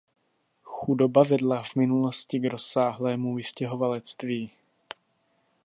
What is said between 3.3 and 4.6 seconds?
vystěhovalectví.